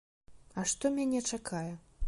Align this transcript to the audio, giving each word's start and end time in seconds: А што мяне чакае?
А 0.61 0.63
што 0.71 0.85
мяне 0.97 1.23
чакае? 1.37 1.67